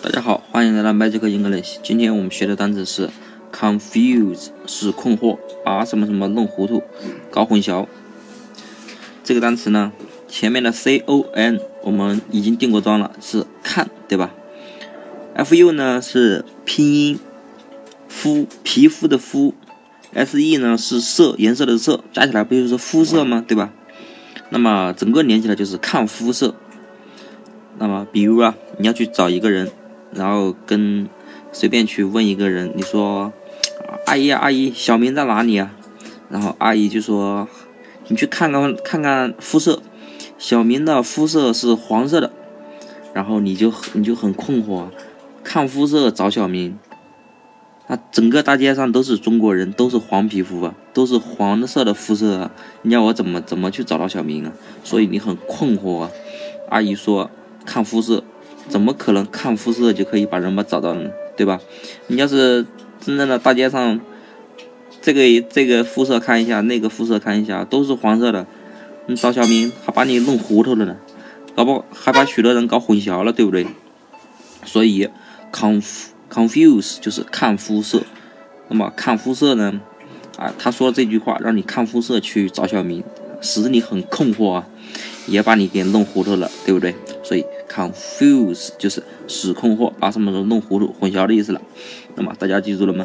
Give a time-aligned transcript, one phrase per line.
[0.00, 1.78] 大家好，欢迎来到 Magic English。
[1.82, 3.10] 今天我们学的单词是
[3.52, 6.84] confuse，使困惑，把什么什么弄糊涂，
[7.32, 7.84] 搞混淆。
[9.24, 9.92] 这个单词呢，
[10.28, 14.32] 前面的 c o n 我们已经定过妆了，是看，对吧
[15.34, 17.18] ？f u 呢是拼音，
[18.08, 19.52] 肤皮肤的肤
[20.14, 23.44] ，s e 呢是色颜色的色，加起来不就是肤色吗？
[23.46, 23.72] 对吧？
[24.50, 26.54] 那么整个连起来就是看肤色。
[27.80, 29.70] 那么，比如啊，你要去找一个人，
[30.12, 31.08] 然后跟
[31.52, 33.32] 随便去问一个人，你说
[34.06, 35.70] ：“阿姨，阿姨，小明在哪里啊？”
[36.30, 37.48] 然后阿姨就说
[38.08, 39.82] ：“你去看看看看肤色，
[40.38, 42.32] 小明的肤色是黄色的。”
[43.12, 44.90] 然后你就你就很困惑啊，
[45.44, 46.78] 看肤色找小明，
[47.88, 52.50] 那整个大街上都是中国人，都是黄皮肤啊，都是黄色的肤色啊，
[52.82, 54.52] 你要我怎么怎么去找到小明啊？
[54.82, 56.10] 所以你很困惑啊。
[56.70, 57.30] 阿姨说。
[57.66, 58.24] 看肤色，
[58.68, 61.10] 怎么可能看肤色就可以把人把找到呢？
[61.36, 61.60] 对吧？
[62.08, 62.66] 你要是
[63.00, 64.00] 真正的大街上，
[65.00, 68.46] 这个这个肤色看一下，那个肤色看一下，都是黄色的，
[69.06, 70.96] 你找小明还把你弄糊涂了呢，
[71.54, 73.66] 搞不还把许多人搞混淆了，对不对？
[74.64, 75.08] 所以
[75.52, 78.02] conf confuse 就是看肤色。
[78.68, 79.80] 那么看肤色呢？
[80.36, 83.02] 啊，他说这句话让你看肤色去找小明，
[83.40, 84.68] 使你很困惑啊。
[85.26, 86.94] 也把你给弄糊涂了，对不对？
[87.22, 91.60] 所以 confuse 就是使困惑，把什么都弄糊涂、混淆的意思了。
[92.14, 93.04] 那么大家记住了吗？